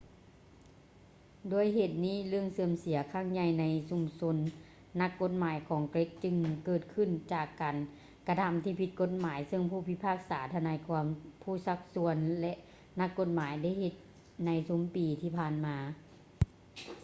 [1.51, 4.37] ດ້ວຍເຫດນີ້ ເລື່ອງເສື່ອມເສຍຄັ້ງໃຫຍ່ໃນຊຸມຊົນ
[4.99, 6.35] ນັກກົດໝາຍຂອງເກຣັກຈຶ່ງ
[6.65, 7.77] ເກີດຂຶ້ນຈາກການ
[8.27, 11.05] ກະທຳທີ່ຜິດກົດໝາຍເຊິ່ງຜູ້ພິພາກສາ ທະນາຍຄວາມ
[11.43, 12.53] ຜູ້ຊັກຊວນ ແລະ
[12.99, 13.95] ນັກກົດໝາຍໄດ້ເຮັດ
[14.45, 15.77] ໃນຊຸມປີທີ່ຜ່ານມາ